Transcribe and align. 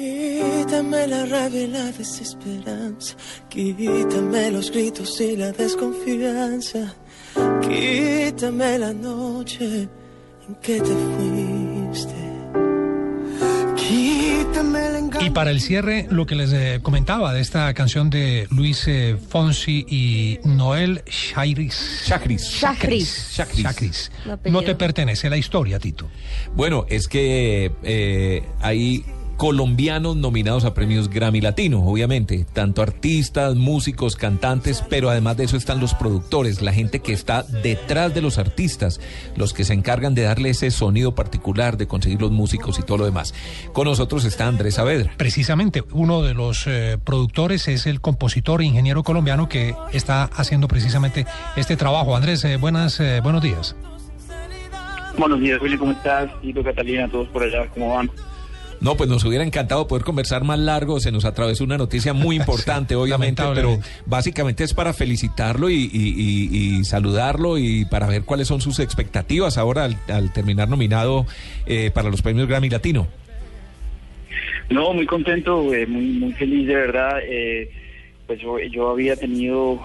Quítame 0.00 1.06
la 1.08 1.26
rabia 1.26 1.60
y 1.60 1.66
la 1.66 1.92
desesperanza, 1.92 3.14
quítame 3.50 4.50
los 4.50 4.70
gritos 4.70 5.20
y 5.20 5.36
la 5.36 5.52
desconfianza, 5.52 6.94
quítame 7.60 8.78
la 8.78 8.94
noche 8.94 9.88
en 10.48 10.54
que 10.62 10.80
te 10.80 10.94
fuiste. 10.94 12.14
Y 15.20 15.30
para 15.30 15.50
el 15.50 15.60
cierre, 15.60 16.06
lo 16.08 16.24
que 16.24 16.34
les 16.34 16.50
eh, 16.54 16.80
comentaba 16.82 17.34
de 17.34 17.42
esta 17.42 17.74
canción 17.74 18.08
de 18.08 18.48
Luis 18.50 18.88
eh, 18.88 19.18
Fonsi 19.28 19.84
y 19.86 20.38
Noel 20.44 21.02
Chagris. 21.04 22.04
Chagris. 22.06 22.58
Chagris. 22.58 23.32
Chagris. 23.36 24.10
No 24.46 24.62
te 24.62 24.74
pertenece 24.74 25.28
la 25.28 25.36
historia, 25.36 25.78
Tito. 25.78 26.08
Bueno, 26.54 26.86
es 26.88 27.06
que 27.06 27.70
eh, 27.82 28.42
ahí 28.60 29.04
colombianos 29.40 30.16
nominados 30.16 30.66
a 30.66 30.74
premios 30.74 31.08
Grammy 31.08 31.40
Latino, 31.40 31.82
obviamente, 31.82 32.44
tanto 32.52 32.82
artistas, 32.82 33.56
músicos, 33.56 34.14
cantantes, 34.14 34.84
pero 34.90 35.08
además 35.08 35.38
de 35.38 35.44
eso 35.44 35.56
están 35.56 35.80
los 35.80 35.94
productores, 35.94 36.60
la 36.60 36.74
gente 36.74 37.00
que 37.00 37.14
está 37.14 37.42
detrás 37.44 38.12
de 38.12 38.20
los 38.20 38.36
artistas, 38.36 39.00
los 39.36 39.54
que 39.54 39.64
se 39.64 39.72
encargan 39.72 40.14
de 40.14 40.24
darle 40.24 40.50
ese 40.50 40.70
sonido 40.70 41.14
particular, 41.14 41.78
de 41.78 41.86
conseguir 41.88 42.20
los 42.20 42.32
músicos 42.32 42.78
y 42.78 42.82
todo 42.82 42.98
lo 42.98 43.06
demás. 43.06 43.32
Con 43.72 43.86
nosotros 43.86 44.26
está 44.26 44.46
Andrés 44.46 44.74
Saavedra. 44.74 45.14
Precisamente, 45.16 45.84
uno 45.90 46.20
de 46.20 46.34
los 46.34 46.66
eh, 46.66 46.98
productores 47.02 47.66
es 47.66 47.86
el 47.86 48.02
compositor 48.02 48.60
e 48.60 48.66
ingeniero 48.66 49.02
colombiano 49.04 49.48
que 49.48 49.74
está 49.94 50.24
haciendo 50.24 50.68
precisamente 50.68 51.24
este 51.56 51.78
trabajo. 51.78 52.14
Andrés, 52.14 52.44
eh, 52.44 52.58
buenas, 52.58 53.00
eh, 53.00 53.20
buenos 53.22 53.40
días. 53.40 53.74
Buenos 55.16 55.40
días, 55.40 55.58
Willy, 55.62 55.78
¿cómo 55.78 55.92
estás? 55.92 56.30
Y 56.42 56.52
tú, 56.52 56.62
Catalina, 56.62 57.08
todos 57.08 57.26
por 57.28 57.42
allá, 57.42 57.66
¿cómo 57.72 57.94
van? 57.94 58.10
No, 58.80 58.96
pues 58.96 59.10
nos 59.10 59.24
hubiera 59.24 59.44
encantado 59.44 59.86
poder 59.86 60.04
conversar 60.04 60.42
más 60.42 60.58
largo. 60.58 61.00
Se 61.00 61.12
nos 61.12 61.24
atravesó 61.26 61.64
una 61.64 61.76
noticia 61.76 62.14
muy 62.14 62.36
importante, 62.40 62.96
obviamente, 62.96 63.42
pero 63.54 63.78
básicamente 64.06 64.64
es 64.64 64.72
para 64.72 64.92
felicitarlo 64.92 65.68
y, 65.70 66.82
saludarlo 66.84 67.58
y 67.58 67.84
para 67.84 68.06
ver 68.06 68.22
cuáles 68.22 68.48
son 68.48 68.60
sus 68.60 68.78
expectativas 68.78 69.58
ahora 69.58 69.88
al, 70.08 70.32
terminar 70.32 70.68
nominado 70.68 71.26
eh, 71.66 71.90
para 71.92 72.10
los 72.10 72.22
premios 72.22 72.48
Grammy 72.48 72.70
Latino. 72.70 73.06
No, 74.70 74.94
muy 74.94 75.04
contento, 75.04 75.74
eh, 75.74 75.86
muy, 75.86 76.06
muy 76.06 76.32
feliz 76.32 76.66
de 76.66 76.74
verdad. 76.74 77.18
Eh, 77.22 77.70
pues 78.26 78.40
yo, 78.70 78.88
había 78.88 79.16
tenido 79.16 79.80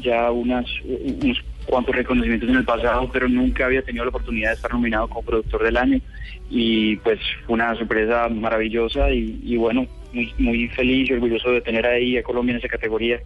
ya 0.00 0.30
unas, 0.30 0.66
unos 0.84 1.42
cuantos 1.66 1.94
reconocimientos 1.94 2.48
en 2.48 2.56
el 2.56 2.64
pasado, 2.64 3.08
pero 3.12 3.28
nunca 3.28 3.66
había 3.66 3.82
tenido 3.82 4.04
la 4.04 4.10
oportunidad 4.10 4.50
de 4.50 4.56
estar 4.56 4.72
nominado 4.72 5.08
como 5.08 5.22
productor 5.22 5.64
del 5.64 5.76
año 5.76 6.00
y 6.48 6.96
pues 6.96 7.18
fue 7.44 7.54
una 7.54 7.74
sorpresa 7.76 8.28
maravillosa 8.28 9.10
y, 9.10 9.56
bueno, 9.56 9.86
muy, 10.12 10.32
muy 10.38 10.68
feliz 10.68 11.10
y 11.10 11.12
orgulloso 11.12 11.50
de 11.50 11.60
tener 11.60 11.86
ahí 11.86 12.16
a 12.16 12.22
Colombia 12.22 12.52
en 12.52 12.58
esa 12.58 12.68
categoría. 12.68 13.20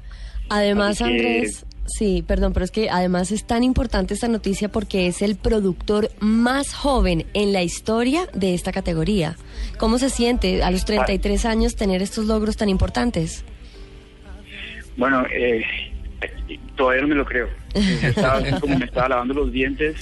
Además, 0.48 1.00
Andrés, 1.00 1.64
sí, 1.86 2.24
perdón, 2.26 2.52
pero 2.52 2.64
es 2.64 2.70
que 2.70 2.90
además 2.90 3.30
es 3.30 3.44
tan 3.46 3.62
importante 3.62 4.14
esta 4.14 4.26
noticia 4.26 4.68
porque 4.68 5.06
es 5.06 5.22
el 5.22 5.36
productor 5.36 6.10
más 6.18 6.74
joven 6.74 7.26
en 7.34 7.52
la 7.52 7.62
historia 7.62 8.26
de 8.34 8.54
esta 8.54 8.72
categoría. 8.72 9.36
¿Cómo 9.78 9.98
se 9.98 10.10
siente 10.10 10.62
a 10.62 10.70
los 10.70 10.84
33 10.84 11.44
años 11.44 11.76
tener 11.76 12.02
estos 12.02 12.26
logros 12.26 12.56
tan 12.56 12.68
importantes? 12.68 13.44
Bueno, 14.96 15.24
eh, 15.32 15.62
todavía 16.76 17.02
no 17.02 17.08
me 17.08 17.14
lo 17.14 17.24
creo. 17.24 17.48
Estaba, 17.74 18.42
como 18.58 18.78
me 18.78 18.86
estaba 18.86 19.08
lavando 19.10 19.34
los 19.34 19.52
dientes. 19.52 19.96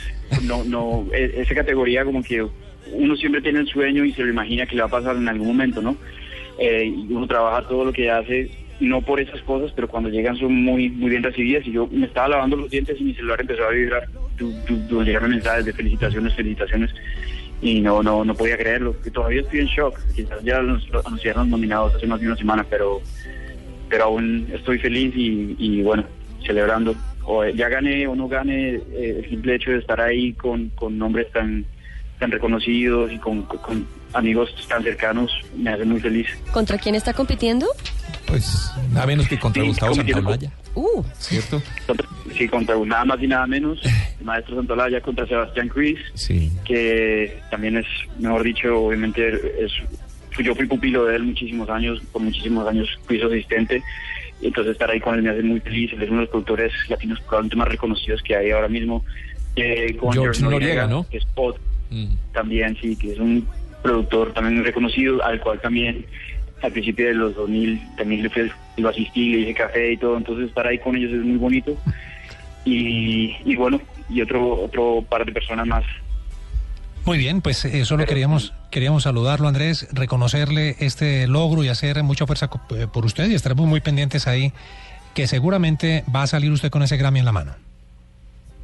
No, 0.44 0.64
no, 0.64 1.06
e, 1.12 1.40
esa 1.40 1.54
categoría 1.54 2.04
como 2.04 2.22
que 2.22 2.46
uno 2.92 3.16
siempre 3.16 3.40
tiene 3.40 3.60
el 3.60 3.68
sueño 3.68 4.04
y 4.04 4.12
se 4.12 4.22
lo 4.22 4.30
imagina 4.30 4.66
que 4.66 4.76
le 4.76 4.82
va 4.82 4.88
a 4.88 4.90
pasar 4.90 5.16
en 5.16 5.28
algún 5.28 5.48
momento, 5.48 5.82
¿no? 5.82 5.96
Eh, 6.58 6.90
uno 7.10 7.26
trabaja 7.26 7.68
todo 7.68 7.84
lo 7.84 7.92
que 7.92 8.10
hace, 8.10 8.50
no 8.80 9.02
por 9.02 9.20
esas 9.20 9.40
cosas, 9.42 9.72
pero 9.74 9.88
cuando 9.88 10.08
llegan 10.08 10.36
son 10.36 10.54
muy 10.54 10.88
muy 10.88 11.10
bien 11.10 11.22
recibidas. 11.22 11.66
Y 11.66 11.72
yo 11.72 11.88
me 11.90 12.06
estaba 12.06 12.28
lavando 12.28 12.56
los 12.56 12.70
dientes 12.70 13.00
y 13.00 13.04
mi 13.04 13.14
celular 13.14 13.40
empezó 13.40 13.64
a 13.64 13.70
vibrar. 13.70 14.08
Llegaron 15.04 15.30
mensajes 15.30 15.64
de 15.64 15.72
felicitaciones, 15.72 16.34
felicitaciones. 16.34 16.90
Y 17.60 17.80
no, 17.80 18.02
no, 18.02 18.24
no 18.24 18.34
podía 18.34 18.56
creerlo. 18.56 19.00
Que 19.02 19.10
todavía 19.10 19.40
estoy 19.40 19.60
en 19.60 19.66
shock. 19.66 19.98
Quizás 20.14 20.42
ya 20.44 20.60
los 20.60 20.86
anunciaron 21.04 21.50
nominados 21.50 21.94
hace 21.94 22.06
más 22.06 22.20
de 22.20 22.28
una 22.28 22.36
semana, 22.36 22.64
pero 22.68 23.02
pero 23.88 24.04
aún 24.04 24.48
estoy 24.52 24.78
feliz 24.78 25.12
y, 25.16 25.82
bueno, 25.82 26.04
celebrando. 26.44 26.94
O 27.24 27.44
ya 27.44 27.68
gané 27.68 28.06
o 28.06 28.14
no 28.14 28.26
gane, 28.26 28.76
eh, 28.76 29.22
el 29.22 29.28
simple 29.28 29.56
hecho 29.56 29.70
de 29.70 29.78
estar 29.78 30.00
ahí 30.00 30.32
con, 30.32 30.70
con 30.70 30.96
nombres 30.96 31.30
tan 31.30 31.66
tan 32.18 32.30
reconocidos 32.30 33.12
y 33.12 33.18
con, 33.18 33.46
amigos 34.12 34.50
tan 34.68 34.82
cercanos 34.82 35.30
me 35.56 35.70
hace 35.70 35.84
muy 35.84 36.00
feliz. 36.00 36.26
¿Contra 36.52 36.78
quién 36.78 36.94
está 36.94 37.12
compitiendo? 37.12 37.66
Pues 38.26 38.70
nada 38.90 39.06
menos 39.06 39.28
que 39.28 39.38
contra 39.38 39.62
Gustavo 39.62 39.94
Santolaya. 39.94 40.50
Uh. 40.74 41.02
¿Cierto? 41.18 41.62
Sí, 42.36 42.48
contra 42.48 42.76
nada 42.76 43.04
más 43.04 43.22
y 43.22 43.26
nada 43.26 43.46
menos, 43.46 43.80
el 43.84 44.24
maestro 44.24 44.56
Santolaya 44.56 45.00
contra 45.00 45.26
Sebastián 45.26 45.68
Cruz, 45.68 45.98
sí. 46.14 46.52
que 46.64 47.40
también 47.50 47.78
es, 47.78 47.86
mejor 48.18 48.42
dicho, 48.42 48.78
obviamente 48.78 49.64
es 49.64 49.72
yo 50.44 50.54
fui 50.54 50.66
pupilo 50.66 51.04
de 51.04 51.16
él 51.16 51.24
muchísimos 51.24 51.68
años, 51.70 52.00
por 52.12 52.22
muchísimos 52.22 52.66
años 52.66 52.88
fui 53.06 53.18
su 53.18 53.26
asistente, 53.26 53.82
y 54.40 54.46
entonces 54.46 54.72
estar 54.72 54.90
ahí 54.90 55.00
con 55.00 55.14
él 55.14 55.22
me 55.22 55.30
hace 55.30 55.42
muy 55.42 55.60
feliz, 55.60 55.92
él 55.92 56.02
es 56.02 56.08
uno 56.08 56.18
de 56.18 56.22
los 56.22 56.30
productores 56.30 56.72
latinos 56.88 57.20
probablemente 57.20 57.56
más 57.56 57.68
reconocidos 57.68 58.22
que 58.22 58.36
hay 58.36 58.50
ahora 58.50 58.68
mismo. 58.68 59.04
Eh, 59.56 59.96
con 59.96 60.12
George, 60.12 60.42
Noriega, 60.42 60.86
¿no? 60.86 61.06
Que 61.08 61.18
es 61.18 61.26
Mm. 61.90 62.14
También, 62.32 62.76
sí, 62.80 62.96
que 62.96 63.12
es 63.12 63.18
un 63.18 63.46
productor 63.82 64.32
también 64.32 64.62
reconocido, 64.62 65.24
al 65.24 65.40
cual 65.40 65.60
también 65.60 66.04
al 66.62 66.72
principio 66.72 67.06
de 67.06 67.14
los 67.14 67.36
2000 67.36 67.80
también 67.96 68.22
le 68.22 68.52
lo 68.78 68.88
asistí, 68.88 69.32
le 69.32 69.38
hice 69.40 69.54
café 69.54 69.92
y 69.92 69.96
todo, 69.96 70.16
entonces 70.16 70.48
estar 70.48 70.66
ahí 70.66 70.78
con 70.78 70.96
ellos 70.96 71.12
es 71.12 71.24
muy 71.24 71.36
bonito. 71.36 71.76
Y, 72.64 73.34
y 73.46 73.56
bueno, 73.56 73.80
y 74.10 74.20
otro, 74.20 74.64
otro 74.64 75.02
par 75.08 75.24
de 75.24 75.32
personas 75.32 75.66
más. 75.66 75.84
Muy 77.08 77.16
bien, 77.16 77.40
pues 77.40 77.64
eso 77.64 77.74
eh, 77.74 77.84
solo 77.86 78.04
queríamos, 78.04 78.52
queríamos 78.70 79.04
saludarlo, 79.04 79.48
Andrés, 79.48 79.88
reconocerle 79.92 80.76
este 80.78 81.26
logro 81.26 81.64
y 81.64 81.68
hacer 81.68 82.02
mucha 82.02 82.26
fuerza 82.26 82.50
eh, 82.76 82.86
por 82.86 83.06
usted 83.06 83.30
y 83.30 83.34
estaremos 83.34 83.66
muy 83.66 83.80
pendientes 83.80 84.26
ahí, 84.26 84.52
que 85.14 85.26
seguramente 85.26 86.04
va 86.14 86.24
a 86.24 86.26
salir 86.26 86.52
usted 86.52 86.68
con 86.68 86.82
ese 86.82 86.98
Grammy 86.98 87.20
en 87.20 87.24
la 87.24 87.32
mano. 87.32 87.67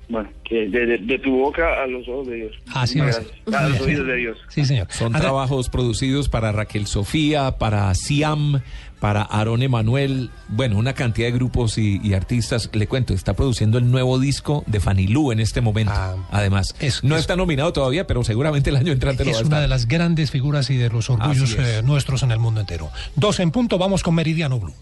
Bueno, 0.09 0.29
que 0.45 0.69
de, 0.69 1.19
tu 1.19 1.39
boca 1.39 1.83
a 1.83 1.87
los 1.87 2.07
ojos 2.09 2.27
de 2.27 2.37
Dios. 2.37 2.53
Así 2.75 3.01
es. 3.01 3.21
A 3.53 3.69
los 3.69 3.81
oídos 3.81 4.07
de 4.07 4.17
Dios. 4.17 4.39
Sí, 4.49 4.65
señor. 4.65 4.87
Son 4.91 5.13
trabajos 5.13 5.69
producidos 5.69 6.29
para 6.29 6.53
Raquel 6.53 6.87
Sofía, 6.87 7.53
para 7.59 7.95
Siam, 7.95 8.61
para 9.05 9.21
Aaron 9.21 9.63
Emanuel, 9.63 10.31
bueno, 10.49 10.79
una 10.79 10.95
cantidad 10.95 11.29
de 11.29 11.33
grupos 11.33 11.77
y, 11.77 12.15
artistas. 12.15 12.71
Le 12.73 12.87
cuento, 12.87 13.13
está 13.13 13.35
produciendo 13.35 13.77
el 13.77 13.91
nuevo 13.91 14.19
disco 14.19 14.65
de 14.67 14.81
Fanny 14.81 15.09
Lu 15.09 15.31
en 15.31 15.41
este 15.41 15.61
momento. 15.61 15.93
Ah, 15.95 16.17
Además, 16.31 16.75
no 17.03 17.17
está 17.17 17.37
nominado 17.37 17.73
todavía, 17.73 18.07
pero 18.07 18.25
seguramente 18.25 18.71
el 18.71 18.77
año 18.77 18.93
entrante 18.93 19.25
lo 19.25 19.33
va 19.33 19.37
a 19.37 19.41
Es 19.41 19.47
una 19.47 19.61
de 19.61 19.69
las 19.69 19.89
grandes 19.89 20.31
figuras 20.31 20.71
y 20.71 20.77
de 20.77 20.89
los 20.89 21.11
orgullos 21.11 21.55
eh, 21.59 21.83
nuestros 21.85 22.23
en 22.23 22.31
el 22.31 22.39
mundo 22.39 22.61
entero. 22.61 22.91
Dos 23.15 23.41
en 23.41 23.51
punto, 23.51 23.77
vamos 23.77 24.03
con 24.03 24.15
Meridiano 24.15 24.59
Blue. 24.59 24.75